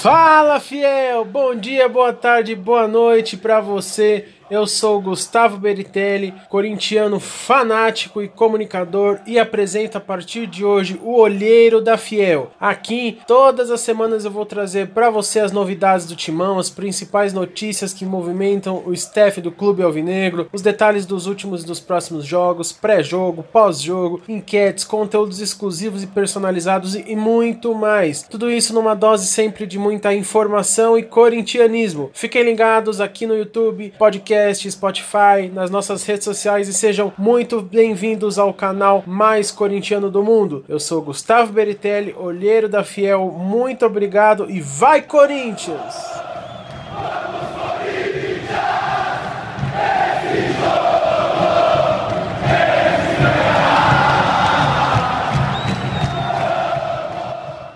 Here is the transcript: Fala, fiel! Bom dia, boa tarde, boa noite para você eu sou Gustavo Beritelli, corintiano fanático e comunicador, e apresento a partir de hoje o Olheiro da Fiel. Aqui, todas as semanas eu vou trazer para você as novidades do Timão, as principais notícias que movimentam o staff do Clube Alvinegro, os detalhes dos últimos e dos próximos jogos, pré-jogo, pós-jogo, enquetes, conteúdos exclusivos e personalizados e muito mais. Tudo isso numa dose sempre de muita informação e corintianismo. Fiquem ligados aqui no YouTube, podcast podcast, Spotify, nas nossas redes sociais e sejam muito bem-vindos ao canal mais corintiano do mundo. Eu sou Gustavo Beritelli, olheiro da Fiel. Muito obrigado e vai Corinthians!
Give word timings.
Fala, 0.00 0.58
fiel! 0.58 1.26
Bom 1.26 1.54
dia, 1.54 1.86
boa 1.86 2.10
tarde, 2.10 2.54
boa 2.54 2.88
noite 2.88 3.36
para 3.36 3.60
você 3.60 4.26
eu 4.50 4.66
sou 4.66 5.00
Gustavo 5.00 5.56
Beritelli, 5.56 6.34
corintiano 6.48 7.20
fanático 7.20 8.20
e 8.20 8.28
comunicador, 8.28 9.20
e 9.24 9.38
apresento 9.38 9.96
a 9.96 10.00
partir 10.00 10.46
de 10.46 10.64
hoje 10.64 10.98
o 11.02 11.16
Olheiro 11.16 11.80
da 11.80 11.96
Fiel. 11.96 12.50
Aqui, 12.58 13.18
todas 13.26 13.70
as 13.70 13.80
semanas 13.80 14.24
eu 14.24 14.30
vou 14.30 14.44
trazer 14.44 14.88
para 14.88 15.08
você 15.08 15.38
as 15.38 15.52
novidades 15.52 16.06
do 16.06 16.16
Timão, 16.16 16.58
as 16.58 16.68
principais 16.68 17.32
notícias 17.32 17.94
que 17.94 18.04
movimentam 18.04 18.82
o 18.84 18.92
staff 18.92 19.40
do 19.40 19.52
Clube 19.52 19.84
Alvinegro, 19.84 20.48
os 20.52 20.62
detalhes 20.62 21.06
dos 21.06 21.26
últimos 21.26 21.62
e 21.62 21.66
dos 21.66 21.78
próximos 21.78 22.24
jogos, 22.26 22.72
pré-jogo, 22.72 23.44
pós-jogo, 23.52 24.20
enquetes, 24.28 24.82
conteúdos 24.82 25.40
exclusivos 25.40 26.02
e 26.02 26.08
personalizados 26.08 26.96
e 26.96 27.14
muito 27.14 27.72
mais. 27.72 28.22
Tudo 28.22 28.50
isso 28.50 28.74
numa 28.74 28.94
dose 28.94 29.28
sempre 29.28 29.64
de 29.64 29.78
muita 29.78 30.12
informação 30.12 30.98
e 30.98 31.04
corintianismo. 31.04 32.10
Fiquem 32.12 32.42
ligados 32.42 33.00
aqui 33.00 33.26
no 33.26 33.36
YouTube, 33.36 33.92
podcast 33.96 34.39
podcast, 34.40 34.70
Spotify, 34.70 35.50
nas 35.52 35.70
nossas 35.70 36.04
redes 36.04 36.24
sociais 36.24 36.66
e 36.66 36.72
sejam 36.72 37.12
muito 37.18 37.60
bem-vindos 37.60 38.38
ao 38.38 38.54
canal 38.54 39.04
mais 39.06 39.50
corintiano 39.50 40.10
do 40.10 40.22
mundo. 40.22 40.64
Eu 40.68 40.80
sou 40.80 41.02
Gustavo 41.02 41.52
Beritelli, 41.52 42.14
olheiro 42.16 42.68
da 42.68 42.82
Fiel. 42.82 43.26
Muito 43.30 43.84
obrigado 43.84 44.50
e 44.50 44.60
vai 44.60 45.02
Corinthians! 45.02 45.94